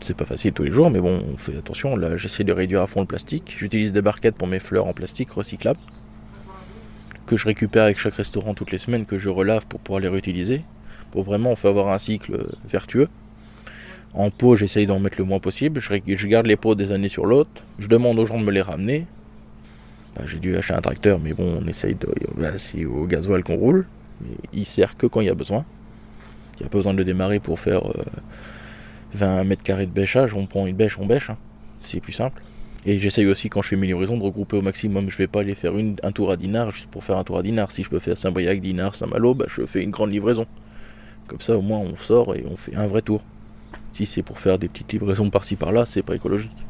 C'est 0.00 0.16
pas 0.16 0.26
facile 0.26 0.52
tous 0.52 0.64
les 0.64 0.70
jours, 0.70 0.90
mais 0.90 1.00
bon, 1.00 1.22
on 1.32 1.36
fait 1.36 1.56
attention. 1.56 1.96
Là, 1.96 2.16
j'essaie 2.16 2.44
de 2.44 2.52
réduire 2.52 2.82
à 2.82 2.86
fond 2.86 3.00
le 3.00 3.06
plastique. 3.06 3.54
J'utilise 3.58 3.92
des 3.92 4.02
barquettes 4.02 4.36
pour 4.36 4.48
mes 4.48 4.58
fleurs 4.58 4.86
en 4.86 4.92
plastique 4.92 5.30
recyclable, 5.30 5.78
que 7.26 7.36
je 7.36 7.46
récupère 7.46 7.84
avec 7.84 7.98
chaque 7.98 8.14
restaurant 8.14 8.54
toutes 8.54 8.70
les 8.70 8.78
semaines, 8.78 9.06
que 9.06 9.18
je 9.18 9.28
relave 9.28 9.66
pour 9.66 9.80
pouvoir 9.80 10.00
les 10.00 10.08
réutiliser, 10.08 10.62
pour 11.10 11.22
vraiment 11.22 11.56
faire 11.56 11.70
avoir 11.70 11.88
un 11.88 11.98
cycle 11.98 12.46
vertueux. 12.68 13.08
En 14.12 14.30
pot, 14.30 14.56
j'essaye 14.56 14.86
d'en 14.86 15.00
mettre 15.00 15.18
le 15.18 15.24
moins 15.24 15.40
possible. 15.40 15.80
Je, 15.80 16.26
garde 16.26 16.46
les 16.46 16.56
pots 16.56 16.74
des 16.74 16.92
années 16.92 17.08
sur 17.08 17.26
l'autre. 17.26 17.50
Je 17.78 17.88
demande 17.88 18.18
aux 18.18 18.26
gens 18.26 18.38
de 18.38 18.44
me 18.44 18.52
les 18.52 18.62
ramener. 18.62 19.06
Bah, 20.16 20.22
j'ai 20.26 20.38
dû 20.38 20.56
acheter 20.56 20.74
un 20.74 20.80
tracteur, 20.80 21.18
mais 21.18 21.32
bon, 21.32 21.60
on 21.60 21.66
essaye 21.66 21.94
de. 21.94 22.08
Bah, 22.36 22.56
c'est 22.56 22.84
au 22.84 23.06
gasoil 23.06 23.42
qu'on 23.42 23.56
roule. 23.56 23.86
Mais 24.20 24.36
il 24.52 24.64
sert 24.64 24.96
que 24.96 25.06
quand 25.06 25.20
il 25.20 25.26
y 25.26 25.30
a 25.30 25.34
besoin. 25.34 25.64
Il 26.56 26.62
n'y 26.62 26.66
a 26.66 26.68
pas 26.68 26.78
besoin 26.78 26.92
de 26.92 26.98
le 26.98 27.04
démarrer 27.04 27.40
pour 27.40 27.58
faire 27.58 27.82
20 29.12 29.26
euh, 29.26 29.44
mètres 29.44 29.62
carrés 29.62 29.86
de 29.86 29.90
bêchage. 29.90 30.34
On 30.34 30.46
prend 30.46 30.66
une 30.66 30.76
bêche, 30.76 30.98
on 30.98 31.06
bêche. 31.06 31.30
Hein. 31.30 31.36
C'est 31.82 32.00
plus 32.00 32.12
simple. 32.12 32.42
Et 32.86 32.98
j'essaye 32.98 33.26
aussi, 33.26 33.48
quand 33.48 33.62
je 33.62 33.68
fais 33.68 33.76
mes 33.76 33.86
livraisons, 33.86 34.16
de 34.16 34.22
regrouper 34.22 34.56
au 34.56 34.62
maximum. 34.62 35.10
Je 35.10 35.16
vais 35.16 35.26
pas 35.26 35.40
aller 35.40 35.54
faire 35.54 35.76
une, 35.76 35.96
un 36.02 36.12
tour 36.12 36.30
à 36.30 36.36
Dinard 36.36 36.70
juste 36.70 36.90
pour 36.90 37.02
faire 37.02 37.18
un 37.18 37.24
tour 37.24 37.38
à 37.38 37.42
Dinard. 37.42 37.72
Si 37.72 37.82
je 37.82 37.90
peux 37.90 37.98
faire 37.98 38.16
Saint-Briac, 38.16 38.60
Dinard, 38.60 38.94
Saint-Malo, 38.94 39.34
bah, 39.34 39.46
je 39.48 39.66
fais 39.66 39.82
une 39.82 39.90
grande 39.90 40.12
livraison. 40.12 40.46
Comme 41.26 41.40
ça, 41.40 41.56
au 41.56 41.62
moins, 41.62 41.78
on 41.78 41.96
sort 41.96 42.36
et 42.36 42.44
on 42.48 42.56
fait 42.56 42.76
un 42.76 42.86
vrai 42.86 43.02
tour. 43.02 43.22
Si 43.94 44.06
c'est 44.06 44.22
pour 44.22 44.38
faire 44.38 44.58
des 44.58 44.68
petites 44.68 44.92
livraisons 44.92 45.30
par-ci 45.30 45.56
par-là, 45.56 45.86
c'est 45.86 46.02
pas 46.02 46.14
écologique. 46.14 46.63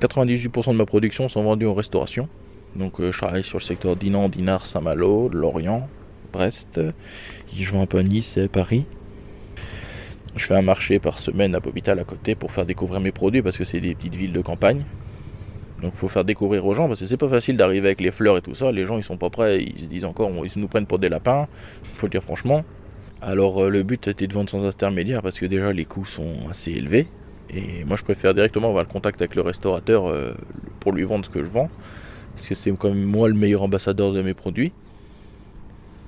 98% 0.00 0.72
de 0.72 0.76
ma 0.76 0.86
production 0.86 1.28
sont 1.28 1.42
vendues 1.42 1.66
en 1.66 1.74
restauration. 1.74 2.28
Donc 2.74 3.00
euh, 3.00 3.12
je 3.12 3.18
travaille 3.18 3.42
sur 3.42 3.58
le 3.58 3.62
secteur 3.62 3.96
d'Inan, 3.96 4.28
Dinard, 4.28 4.66
Saint-Malo, 4.66 5.28
Lorient, 5.28 5.88
Brest. 6.32 6.80
Je 7.54 7.70
vends 7.70 7.82
un 7.82 7.86
peu 7.86 7.98
à 7.98 8.02
Nice 8.02 8.36
et 8.36 8.48
Paris. 8.48 8.86
Je 10.36 10.46
fais 10.46 10.54
un 10.54 10.62
marché 10.62 11.00
par 11.00 11.18
semaine 11.18 11.54
à 11.54 11.60
Popital 11.60 11.98
à 11.98 12.04
côté 12.04 12.34
pour 12.34 12.52
faire 12.52 12.64
découvrir 12.64 13.00
mes 13.00 13.12
produits 13.12 13.42
parce 13.42 13.56
que 13.58 13.64
c'est 13.64 13.80
des 13.80 13.94
petites 13.94 14.14
villes 14.14 14.32
de 14.32 14.40
campagne. 14.40 14.84
Donc 15.82 15.94
faut 15.94 16.08
faire 16.08 16.24
découvrir 16.24 16.64
aux 16.66 16.74
gens 16.74 16.88
parce 16.88 17.00
que 17.00 17.06
c'est 17.06 17.16
pas 17.16 17.28
facile 17.28 17.56
d'arriver 17.56 17.88
avec 17.88 18.00
les 18.00 18.10
fleurs 18.10 18.36
et 18.36 18.42
tout 18.42 18.54
ça. 18.54 18.70
Les 18.70 18.86
gens 18.86 18.96
ils 18.96 19.02
sont 19.02 19.16
pas 19.16 19.30
prêts, 19.30 19.62
ils 19.62 19.80
se 19.80 19.86
disent 19.86 20.04
encore, 20.04 20.30
ils 20.30 20.60
nous 20.60 20.68
prennent 20.68 20.86
pour 20.86 20.98
des 20.98 21.08
lapins. 21.08 21.48
Faut 21.96 22.06
le 22.06 22.10
dire 22.10 22.22
franchement. 22.22 22.64
Alors 23.20 23.64
euh, 23.64 23.68
le 23.68 23.82
but 23.82 24.08
était 24.08 24.26
de 24.26 24.32
vendre 24.32 24.48
sans 24.48 24.64
intermédiaire 24.64 25.20
parce 25.20 25.38
que 25.38 25.46
déjà 25.46 25.72
les 25.72 25.84
coûts 25.84 26.06
sont 26.06 26.48
assez 26.48 26.70
élevés. 26.70 27.06
Et 27.52 27.84
moi, 27.84 27.96
je 27.96 28.04
préfère 28.04 28.34
directement 28.34 28.68
avoir 28.68 28.84
le 28.84 28.88
contact 28.88 29.20
avec 29.20 29.34
le 29.34 29.42
restaurateur 29.42 30.06
euh, 30.06 30.32
pour 30.78 30.92
lui 30.92 31.02
vendre 31.02 31.24
ce 31.24 31.30
que 31.30 31.42
je 31.42 31.48
vends. 31.48 31.68
Parce 32.34 32.46
que 32.46 32.54
c'est 32.54 32.70
quand 32.76 32.90
même 32.90 33.04
moi 33.04 33.28
le 33.28 33.34
meilleur 33.34 33.62
ambassadeur 33.62 34.12
de 34.12 34.22
mes 34.22 34.34
produits. 34.34 34.72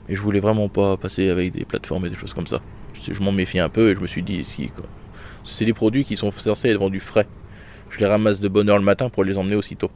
Et 0.09 0.15
je 0.15 0.21
voulais 0.21 0.41
vraiment 0.41 0.69
pas 0.69 0.97
passer 0.97 1.31
avec 1.31 1.53
des 1.53 1.65
plateformes 1.65 2.07
et 2.07 2.11
des 2.11 2.17
choses 2.17 2.35
comme 2.35 2.47
ça. 2.47 2.61
Je, 2.95 3.21
m'en 3.21 3.33
méfie 3.33 3.59
un 3.59 3.69
peu 3.69 3.91
et 3.91 3.95
je 3.95 4.01
me 4.01 4.07
suis 4.07 4.23
dit, 4.23 4.45
si, 4.45 4.71
C'est 5.45 5.65
des 5.65 5.73
produits 5.73 6.05
qui 6.05 6.17
sont 6.17 6.31
censés 6.31 6.69
être 6.69 6.79
vendus 6.79 7.01
frais. 7.01 7.27
Je 7.91 7.99
les 7.99 8.07
ramasse 8.07 8.41
de 8.41 8.49
bonne 8.49 8.69
heure 8.71 8.79
le 8.79 8.85
matin 8.85 9.11
pour 9.11 9.25
les 9.25 9.37
emmener 9.37 9.57
aussitôt. 9.57 9.91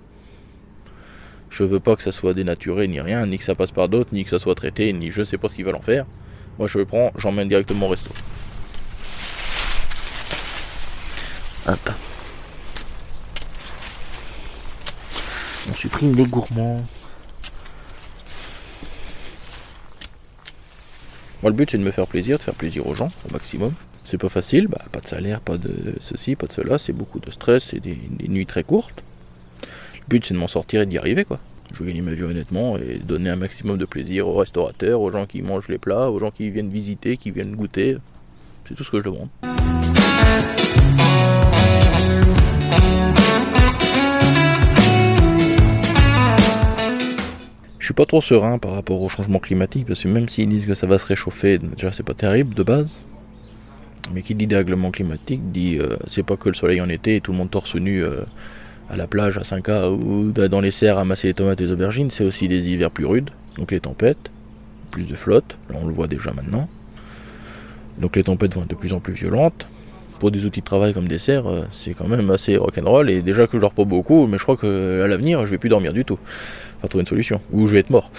Je 1.50 1.64
veux 1.64 1.80
pas 1.80 1.96
que 1.96 2.02
ça 2.02 2.12
soit 2.12 2.34
dénaturé 2.34 2.88
ni 2.88 3.00
rien, 3.00 3.24
ni 3.26 3.38
que 3.38 3.44
ça 3.44 3.54
passe 3.54 3.70
par 3.70 3.88
d'autres, 3.88 4.10
ni 4.12 4.24
que 4.24 4.30
ça 4.30 4.38
soit 4.38 4.54
traité, 4.54 4.92
ni 4.92 5.10
je 5.10 5.22
sais 5.22 5.38
pas 5.38 5.48
ce 5.48 5.54
qu'ils 5.54 5.64
veulent 5.64 5.76
en 5.76 5.80
faire. 5.80 6.04
Moi 6.58 6.68
je 6.68 6.78
le 6.78 6.84
prends, 6.84 7.12
j'emmène 7.16 7.48
directement 7.48 7.86
au 7.86 7.90
resto. 7.90 8.10
On 15.68 15.74
supprime 15.74 16.14
les 16.14 16.26
gourmands. 16.26 16.76
Moi, 21.42 21.50
le 21.50 21.56
but, 21.56 21.70
c'est 21.70 21.78
de 21.78 21.82
me 21.82 21.90
faire 21.90 22.06
plaisir, 22.06 22.38
de 22.38 22.42
faire 22.42 22.54
plaisir 22.54 22.86
aux 22.86 22.94
gens 22.94 23.10
au 23.28 23.32
maximum. 23.32 23.72
C'est 24.04 24.18
pas 24.18 24.28
facile, 24.28 24.68
bah, 24.68 24.84
pas 24.92 25.00
de 25.00 25.08
salaire, 25.08 25.40
pas 25.40 25.58
de 25.58 25.94
ceci, 26.00 26.36
pas 26.36 26.46
de 26.46 26.52
cela, 26.52 26.78
c'est 26.78 26.92
beaucoup 26.92 27.18
de 27.18 27.30
stress, 27.32 27.64
c'est 27.70 27.80
des, 27.80 27.98
des 28.10 28.28
nuits 28.28 28.46
très 28.46 28.62
courtes. 28.62 29.02
Le 29.62 30.06
but, 30.08 30.24
c'est 30.24 30.34
de 30.34 30.38
m'en 30.38 30.46
sortir 30.46 30.82
et 30.82 30.86
d'y 30.86 30.98
arriver, 30.98 31.24
quoi. 31.24 31.40
Je 31.72 31.80
veux 31.80 31.86
gagner 31.86 32.00
ma 32.00 32.12
vie 32.12 32.22
honnêtement 32.22 32.78
et 32.78 33.00
donner 33.04 33.28
un 33.28 33.36
maximum 33.36 33.76
de 33.76 33.84
plaisir 33.84 34.28
aux 34.28 34.36
restaurateurs, 34.36 35.00
aux 35.00 35.10
gens 35.10 35.26
qui 35.26 35.42
mangent 35.42 35.68
les 35.68 35.78
plats, 35.78 36.10
aux 36.10 36.20
gens 36.20 36.30
qui 36.30 36.48
viennent 36.50 36.70
visiter, 36.70 37.16
qui 37.16 37.32
viennent 37.32 37.56
goûter. 37.56 37.96
C'est 38.68 38.74
tout 38.74 38.84
ce 38.84 38.90
que 38.92 38.98
je 38.98 39.04
demande. 39.04 39.28
Je 47.86 47.90
suis 47.92 47.94
pas 47.94 48.04
trop 48.04 48.20
serein 48.20 48.58
par 48.58 48.72
rapport 48.72 49.00
au 49.00 49.08
changement 49.08 49.38
climatique 49.38 49.86
parce 49.86 50.02
que 50.02 50.08
même 50.08 50.28
s'ils 50.28 50.48
disent 50.48 50.66
que 50.66 50.74
ça 50.74 50.88
va 50.88 50.98
se 50.98 51.06
réchauffer, 51.06 51.58
déjà 51.58 51.92
c'est 51.92 52.02
pas 52.02 52.14
terrible 52.14 52.52
de 52.52 52.64
base. 52.64 53.00
Mais 54.12 54.22
qui 54.22 54.34
dit 54.34 54.48
dérèglement 54.48 54.90
climatique 54.90 55.52
dit 55.52 55.78
euh, 55.78 55.94
c'est 56.08 56.24
pas 56.24 56.36
que 56.36 56.48
le 56.48 56.56
soleil 56.56 56.80
en 56.80 56.88
été 56.88 57.14
et 57.14 57.20
tout 57.20 57.30
le 57.30 57.38
monde 57.38 57.48
torse 57.48 57.76
nu 57.76 58.02
euh, 58.02 58.24
à 58.90 58.96
la 58.96 59.06
plage 59.06 59.38
à 59.38 59.42
5K 59.42 59.88
ou 59.88 60.32
dans 60.32 60.60
les 60.60 60.72
serres 60.72 60.98
à 60.98 61.04
masser 61.04 61.28
les 61.28 61.34
tomates 61.34 61.60
et 61.60 61.66
les 61.66 61.70
aubergines, 61.70 62.10
c'est 62.10 62.24
aussi 62.24 62.48
des 62.48 62.68
hivers 62.68 62.90
plus 62.90 63.06
rudes, 63.06 63.30
donc 63.56 63.70
les 63.70 63.78
tempêtes, 63.78 64.32
plus 64.90 65.06
de 65.06 65.14
flotte, 65.14 65.56
là 65.70 65.76
on 65.80 65.86
le 65.86 65.92
voit 65.92 66.08
déjà 66.08 66.32
maintenant. 66.32 66.68
Donc 67.98 68.16
les 68.16 68.24
tempêtes 68.24 68.52
vont 68.54 68.62
être 68.62 68.70
de 68.70 68.74
plus 68.74 68.94
en 68.94 68.98
plus 68.98 69.14
violentes. 69.14 69.68
Pour 70.18 70.30
des 70.30 70.46
outils 70.46 70.60
de 70.60 70.64
travail 70.64 70.94
comme 70.94 71.08
des 71.08 71.18
serres, 71.18 71.46
euh, 71.46 71.64
c'est 71.70 71.94
quand 71.94 72.08
même 72.08 72.30
assez 72.30 72.56
rock'n'roll 72.56 73.10
et 73.10 73.22
déjà 73.22 73.46
que 73.46 73.58
je 73.58 73.60
dors 73.60 73.74
pas 73.74 73.84
beaucoup, 73.84 74.26
mais 74.26 74.38
je 74.38 74.42
crois 74.42 74.56
que 74.56 75.02
à 75.04 75.06
l'avenir 75.06 75.46
je 75.46 75.52
vais 75.52 75.58
plus 75.58 75.68
dormir 75.68 75.92
du 75.92 76.04
tout. 76.04 76.18
Trouver 76.88 77.02
une 77.02 77.08
solution. 77.08 77.40
Ou 77.52 77.66
je 77.66 77.72
vais 77.72 77.78
être 77.80 77.90
mort. 77.90 78.10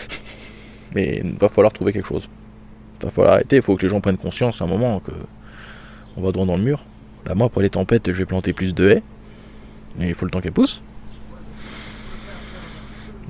mais 0.96 1.22
il 1.24 1.34
va 1.34 1.50
falloir 1.50 1.72
trouver 1.72 1.94
quelque 1.94 2.08
chose. 2.08 2.30
Il 3.00 3.06
va 3.06 3.12
falloir 3.12 3.36
arrêter, 3.36 3.58
il 3.58 3.62
faut 3.62 3.76
que 3.76 3.84
les 3.84 3.90
gens 3.90 4.02
prennent 4.02 4.18
conscience 4.18 4.62
à 4.62 4.66
un 4.66 4.68
moment 4.68 5.00
que 5.00 5.12
on 6.18 6.22
va 6.22 6.32
droit 6.32 6.46
dans 6.46 6.58
le 6.58 6.64
mur. 6.64 6.84
Bah 7.26 7.36
moi 7.36 7.50
pour 7.50 7.62
les 7.62 7.70
tempêtes 7.70 8.12
je 8.12 8.18
vais 8.18 8.26
planter 8.26 8.54
plus 8.54 8.74
de 8.74 8.90
haies. 8.90 9.04
Il 10.00 10.14
faut 10.14 10.26
le 10.26 10.32
temps 10.32 10.42
qu'elles 10.42 10.52
poussent. 10.52 10.82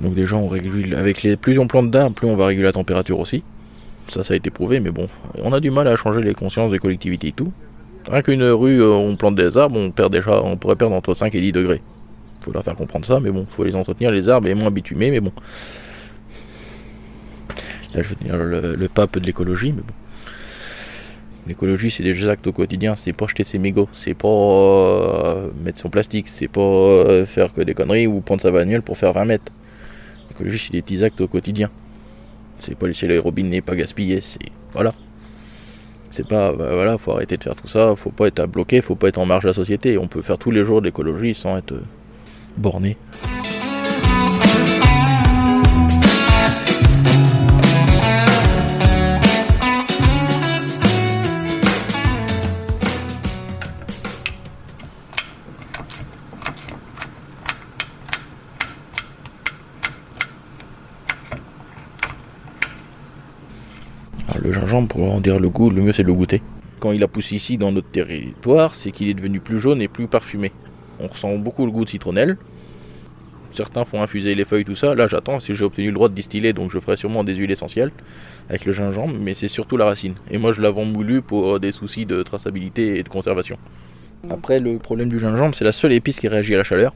Donc 0.00 0.14
déjà 0.14 0.36
on 0.36 0.48
régule 0.48 0.94
avec 0.94 1.22
les 1.22 1.36
plus 1.36 1.58
on 1.58 1.66
plante 1.66 1.90
d'arbres, 1.90 2.14
plus 2.14 2.26
on 2.26 2.36
va 2.36 2.46
réguler 2.46 2.66
la 2.66 2.72
température 2.72 3.18
aussi. 3.18 3.42
Ça 4.08 4.24
ça 4.24 4.34
a 4.34 4.36
été 4.36 4.50
prouvé, 4.50 4.80
mais 4.80 4.90
bon, 4.90 5.08
on 5.42 5.52
a 5.52 5.60
du 5.60 5.70
mal 5.70 5.86
à 5.88 5.96
changer 5.96 6.22
les 6.22 6.34
consciences 6.34 6.70
des 6.70 6.78
collectivités 6.78 7.28
et 7.28 7.32
tout. 7.32 7.52
Rien 8.10 8.22
qu'une 8.22 8.44
rue, 8.44 8.80
euh, 8.80 8.92
on 8.92 9.16
plante 9.16 9.34
des 9.34 9.58
arbres, 9.58 9.78
on 9.78 9.90
perd 9.90 10.12
déjà, 10.12 10.42
on 10.42 10.56
pourrait 10.56 10.76
perdre 10.76 10.94
entre 10.94 11.12
5 11.12 11.34
et 11.34 11.40
10 11.40 11.52
degrés. 11.52 11.82
Faut 12.48 12.54
leur 12.54 12.64
faire 12.64 12.76
comprendre 12.76 13.04
ça, 13.04 13.20
mais 13.20 13.30
bon, 13.30 13.44
faut 13.46 13.62
les 13.62 13.76
entretenir, 13.76 14.10
les 14.10 14.30
arbres, 14.30 14.48
et 14.48 14.54
moins 14.54 14.70
bitumés, 14.70 15.10
mais 15.10 15.20
bon. 15.20 15.32
Là, 17.92 18.00
je 18.02 18.08
veux 18.08 18.16
dire 18.16 18.38
le, 18.38 18.88
pape 18.88 19.18
de 19.18 19.26
l'écologie, 19.26 19.72
mais 19.72 19.82
bon. 19.82 19.92
L'écologie, 21.46 21.90
c'est 21.90 22.02
des 22.02 22.26
actes 22.26 22.46
au 22.46 22.52
quotidien, 22.52 22.96
c'est 22.96 23.12
pas 23.12 23.26
jeter 23.26 23.44
ses 23.44 23.58
mégots, 23.58 23.86
c'est 23.92 24.14
pas 24.14 24.28
euh, 24.28 25.50
mettre 25.62 25.78
son 25.78 25.90
plastique, 25.90 26.30
c'est 26.30 26.48
pas 26.48 26.62
euh, 26.62 27.26
faire 27.26 27.52
que 27.52 27.60
des 27.60 27.74
conneries 27.74 28.06
ou 28.06 28.22
prendre 28.22 28.40
sa 28.40 28.50
bagnole 28.50 28.80
pour 28.80 28.96
faire 28.96 29.12
20 29.12 29.26
mètres. 29.26 29.52
L'écologie, 30.30 30.58
c'est 30.58 30.72
des 30.72 30.80
petits 30.80 31.04
actes 31.04 31.20
au 31.20 31.28
quotidien. 31.28 31.68
C'est 32.60 32.78
pas 32.78 32.86
laisser 32.86 33.08
les 33.08 33.18
robinets 33.18 33.60
pas 33.60 33.76
gaspiller, 33.76 34.22
c'est. 34.22 34.38
Voilà. 34.72 34.94
C'est 36.10 36.26
pas, 36.26 36.52
bah 36.52 36.70
voilà, 36.72 36.96
faut 36.96 37.12
arrêter 37.12 37.36
de 37.36 37.44
faire 37.44 37.56
tout 37.56 37.68
ça, 37.68 37.94
faut 37.94 38.10
pas 38.10 38.28
être 38.28 38.40
à 38.40 38.46
bloquer, 38.46 38.80
faut 38.80 38.94
pas 38.94 39.08
être 39.08 39.18
en 39.18 39.26
marge 39.26 39.42
de 39.42 39.48
la 39.48 39.54
société. 39.54 39.98
On 39.98 40.08
peut 40.08 40.22
faire 40.22 40.38
tous 40.38 40.50
les 40.50 40.64
jours 40.64 40.80
de 40.80 40.86
l'écologie 40.86 41.34
sans 41.34 41.58
être 41.58 41.72
euh, 41.72 41.82
borné. 42.58 42.96
Alors, 64.28 64.42
le 64.42 64.52
gingembre, 64.52 64.88
pour 64.88 65.12
en 65.12 65.20
dire 65.20 65.38
le 65.38 65.48
goût, 65.48 65.70
le 65.70 65.80
mieux 65.82 65.92
c'est 65.92 66.02
de 66.02 66.08
le 66.08 66.14
goûter. 66.14 66.42
Quand 66.80 66.92
il 66.92 67.02
a 67.02 67.08
poussé 67.08 67.36
ici 67.36 67.58
dans 67.58 67.72
notre 67.72 67.88
territoire, 67.88 68.74
c'est 68.74 68.90
qu'il 68.90 69.08
est 69.08 69.14
devenu 69.14 69.40
plus 69.40 69.58
jaune 69.58 69.82
et 69.82 69.88
plus 69.88 70.06
parfumé. 70.06 70.52
On 71.00 71.08
ressent 71.08 71.36
beaucoup 71.36 71.64
le 71.64 71.72
goût 71.72 71.84
de 71.84 71.90
citronnelle. 71.90 72.36
Certains 73.50 73.84
font 73.84 74.02
infuser 74.02 74.34
les 74.34 74.44
feuilles, 74.44 74.64
tout 74.64 74.74
ça. 74.74 74.94
Là, 74.94 75.06
j'attends 75.06 75.40
si 75.40 75.54
j'ai 75.54 75.64
obtenu 75.64 75.86
le 75.86 75.94
droit 75.94 76.08
de 76.08 76.14
distiller, 76.14 76.52
donc 76.52 76.70
je 76.70 76.78
ferai 76.78 76.96
sûrement 76.96 77.24
des 77.24 77.34
huiles 77.34 77.50
essentielles 77.50 77.90
avec 78.48 78.66
le 78.66 78.72
gingembre, 78.72 79.14
mais 79.18 79.34
c'est 79.34 79.48
surtout 79.48 79.76
la 79.76 79.86
racine. 79.86 80.14
Et 80.30 80.38
moi, 80.38 80.52
je 80.52 80.60
la 80.60 80.70
vends 80.70 80.84
moulue 80.84 81.22
pour 81.22 81.58
des 81.58 81.72
soucis 81.72 82.04
de 82.04 82.22
traçabilité 82.22 82.98
et 82.98 83.02
de 83.02 83.08
conservation. 83.08 83.56
Après, 84.30 84.60
le 84.60 84.78
problème 84.78 85.08
du 85.08 85.18
gingembre, 85.18 85.54
c'est 85.54 85.64
la 85.64 85.72
seule 85.72 85.92
épice 85.92 86.20
qui 86.20 86.28
réagit 86.28 86.54
à 86.54 86.58
la 86.58 86.64
chaleur. 86.64 86.92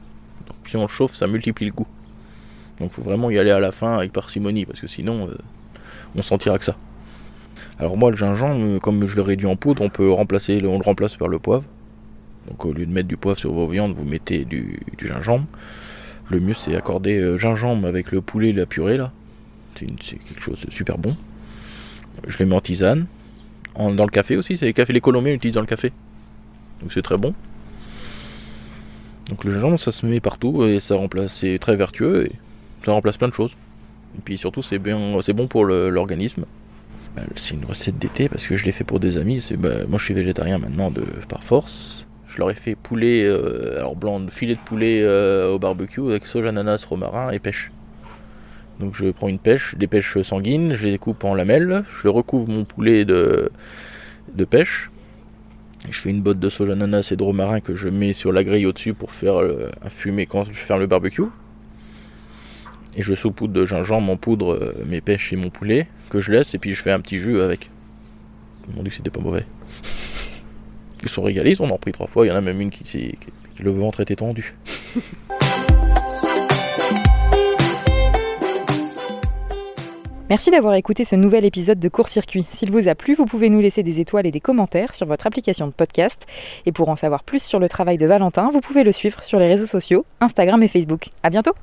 Donc, 0.47 0.57
si 0.67 0.77
on 0.77 0.87
chauffe, 0.87 1.15
ça 1.15 1.25
multiplie 1.25 1.65
le 1.65 1.71
goût. 1.71 1.87
Donc, 2.79 2.91
faut 2.91 3.01
vraiment 3.01 3.29
y 3.29 3.39
aller 3.39 3.51
à 3.51 3.59
la 3.59 3.71
fin 3.71 3.97
avec 3.97 4.11
parcimonie, 4.11 4.65
parce 4.65 4.79
que 4.79 4.87
sinon, 4.87 5.29
euh, 5.29 5.37
on 6.15 6.21
sentira 6.21 6.59
que 6.59 6.65
ça. 6.65 6.75
Alors 7.79 7.97
moi, 7.97 8.11
le 8.11 8.17
gingembre, 8.17 8.79
comme 8.79 9.05
je 9.05 9.15
le 9.15 9.21
réduis 9.23 9.47
en 9.47 9.55
poudre, 9.55 9.81
on 9.81 9.89
peut 9.89 10.11
remplacer, 10.11 10.59
on 10.63 10.77
le 10.77 10.83
remplace 10.83 11.15
par 11.15 11.27
le 11.27 11.39
poivre. 11.39 11.63
Donc 12.47 12.65
au 12.65 12.73
lieu 12.73 12.85
de 12.85 12.91
mettre 12.91 13.07
du 13.07 13.17
poivre 13.17 13.39
sur 13.39 13.53
vos 13.53 13.67
viandes, 13.67 13.93
vous 13.93 14.03
mettez 14.03 14.45
du, 14.45 14.79
gingembre. 15.01 15.45
Le 16.29 16.39
mieux, 16.39 16.53
c'est 16.53 16.75
accorder 16.75 17.17
euh, 17.19 17.37
gingembre 17.37 17.87
avec 17.87 18.11
le 18.11 18.21
poulet 18.21 18.49
et 18.49 18.53
la 18.53 18.65
purée 18.65 18.97
là. 18.97 19.11
C'est 19.75 20.17
quelque 20.17 20.41
chose 20.41 20.65
de 20.65 20.71
super 20.71 20.97
bon. 20.97 21.17
Je 22.27 22.37
les 22.39 22.45
mets 22.45 22.55
en 22.55 22.61
tisane. 22.61 23.07
Dans 23.75 23.89
le 23.89 24.07
café 24.07 24.37
aussi, 24.37 24.55
c'est 24.57 24.65
les 24.65 24.73
cafés, 24.73 24.93
les 24.93 25.01
Colombiens 25.01 25.33
utilisent 25.33 25.55
dans 25.55 25.61
le 25.61 25.67
café. 25.67 25.91
Donc 26.81 26.93
c'est 26.93 27.01
très 27.01 27.17
bon. 27.17 27.33
Donc 29.29 29.43
le 29.45 29.53
gingembre, 29.53 29.79
ça 29.79 29.91
se 29.91 30.05
met 30.05 30.19
partout 30.19 30.63
et 30.65 30.79
ça 30.79 30.95
remplace, 30.95 31.33
c'est 31.33 31.57
très 31.59 31.75
vertueux 31.75 32.27
et 32.27 32.31
ça 32.85 32.91
remplace 32.91 33.17
plein 33.17 33.29
de 33.29 33.33
choses. 33.33 33.55
Et 34.17 34.21
puis 34.23 34.37
surtout, 34.37 34.61
c'est 34.61 34.79
bien, 34.79 35.19
c'est 35.21 35.33
bon 35.33 35.47
pour 35.47 35.65
l'organisme. 35.65 36.45
Bah, 37.15 37.23
C'est 37.35 37.55
une 37.55 37.65
recette 37.65 37.97
d'été 37.97 38.29
parce 38.29 38.45
que 38.45 38.55
je 38.55 38.65
l'ai 38.65 38.71
fait 38.71 38.83
pour 38.83 38.99
des 38.99 39.17
amis. 39.17 39.43
Bah, 39.57 39.85
moi, 39.87 39.97
je 39.97 40.05
suis 40.05 40.13
végétarien 40.13 40.57
maintenant 40.57 40.91
de 40.91 41.05
par 41.27 41.43
force. 41.43 42.05
Je 42.33 42.39
leur 42.39 42.49
ai 42.49 42.55
fait 42.55 42.73
poulet, 42.73 43.23
euh, 43.25 43.77
alors 43.77 43.95
blanc, 43.95 44.19
filet 44.31 44.55
de 44.55 44.59
poulet 44.59 45.03
euh, 45.03 45.51
au 45.51 45.59
barbecue 45.59 46.01
avec 46.01 46.25
soja, 46.25 46.49
ananas, 46.49 46.83
romarin 46.89 47.29
et 47.29 47.37
pêche. 47.37 47.71
Donc 48.79 48.95
je 48.95 49.11
prends 49.11 49.27
une 49.27 49.37
pêche, 49.37 49.75
des 49.75 49.85
pêches 49.85 50.19
sanguines, 50.23 50.73
je 50.73 50.87
les 50.87 50.97
coupe 50.97 51.23
en 51.25 51.35
lamelles, 51.35 51.83
je 52.01 52.07
recouvre 52.07 52.49
mon 52.49 52.65
poulet 52.65 53.05
de, 53.05 53.51
pêche. 54.49 54.89
Je 55.91 55.99
fais 55.99 56.09
une 56.09 56.21
botte 56.21 56.39
de 56.39 56.49
soja, 56.49 56.73
ananas 56.73 57.09
et 57.11 57.15
de 57.15 57.21
romarin 57.21 57.59
que 57.59 57.75
je 57.75 57.87
mets 57.87 58.13
sur 58.13 58.31
la 58.31 58.43
grille 58.43 58.65
au-dessus 58.65 58.95
pour 58.95 59.11
faire 59.11 59.39
euh, 59.39 59.69
infumer 59.85 60.25
quand 60.25 60.45
je 60.45 60.53
ferme 60.53 60.79
le 60.79 60.87
barbecue. 60.87 61.25
Et 62.95 63.03
je 63.03 63.13
saupoudre 63.13 63.53
de 63.53 63.63
gingembre 63.63 64.11
en 64.11 64.17
poudre 64.17 64.55
euh, 64.55 64.73
mes 64.87 65.01
pêches 65.01 65.33
et 65.33 65.35
mon 65.35 65.51
poulet 65.51 65.87
que 66.09 66.19
je 66.19 66.31
laisse 66.31 66.55
et 66.55 66.57
puis 66.57 66.73
je 66.73 66.81
fais 66.81 66.91
un 66.91 66.99
petit 66.99 67.19
jus 67.19 67.41
avec. 67.41 67.69
Ils 68.67 68.75
m'ont 68.75 68.89
c'était 68.89 69.11
pas 69.11 69.21
mauvais. 69.21 69.45
Ils 71.03 71.09
sont 71.09 71.21
régalés, 71.21 71.51
ils 71.51 71.61
en 71.61 71.77
pris 71.77 71.91
trois 71.91 72.07
fois. 72.07 72.25
Il 72.25 72.29
y 72.29 72.31
en 72.31 72.35
a 72.35 72.41
même 72.41 72.59
une 72.61 72.71
qui- 72.71 73.17
le 73.59 73.71
ventre 73.71 73.99
était 73.99 74.15
tendu. 74.15 74.55
Merci 80.29 80.49
d'avoir 80.49 80.73
écouté 80.75 81.05
ce 81.05 81.15
nouvel 81.15 81.45
épisode 81.45 81.79
de 81.79 81.89
Court 81.89 82.07
Circuit. 82.07 82.45
S'il 82.51 82.71
vous 82.71 82.87
a 82.87 82.95
plu, 82.95 83.13
vous 83.13 83.25
pouvez 83.25 83.49
nous 83.49 83.59
laisser 83.59 83.83
des 83.83 83.99
étoiles 83.99 84.25
et 84.25 84.31
des 84.31 84.39
commentaires 84.39 84.95
sur 84.95 85.05
votre 85.05 85.27
application 85.27 85.67
de 85.67 85.71
podcast. 85.71 86.25
Et 86.65 86.71
pour 86.71 86.89
en 86.89 86.95
savoir 86.95 87.23
plus 87.23 87.43
sur 87.43 87.59
le 87.59 87.69
travail 87.69 87.97
de 87.97 88.07
Valentin, 88.07 88.49
vous 88.51 88.61
pouvez 88.61 88.83
le 88.83 88.91
suivre 88.91 89.21
sur 89.23 89.37
les 89.37 89.47
réseaux 89.47 89.67
sociaux, 89.67 90.05
Instagram 90.21 90.63
et 90.63 90.67
Facebook. 90.67 91.05
À 91.21 91.29
bientôt! 91.29 91.53